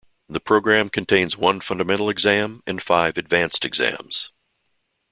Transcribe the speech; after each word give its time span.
The 0.27 0.39
program 0.39 0.89
contains 0.89 1.37
one 1.37 1.59
fundamental 1.61 2.09
exam 2.09 2.63
and 2.65 2.81
five 2.81 3.19
advanced 3.19 3.63
exams. 3.63 4.31